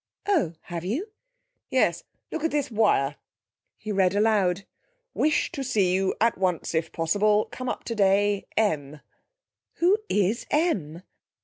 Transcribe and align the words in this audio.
'Oh, 0.25 0.53
have 0.63 0.83
you?' 0.83 1.09
'Yes. 1.69 2.05
Look 2.31 2.43
at 2.43 2.49
this 2.49 2.71
wire.' 2.71 3.17
He 3.77 3.91
read 3.91 4.15
aloud: 4.15 4.65
'Wish 5.13 5.51
to 5.51 5.63
see 5.63 5.93
you 5.93 6.15
at 6.19 6.39
once 6.39 6.73
if 6.73 6.91
possible 6.91 7.45
come 7.51 7.69
up 7.69 7.83
today 7.83 8.47
M.' 8.57 9.01
'Who 9.73 9.99
is 10.09 10.47
'M'?' 10.49 11.03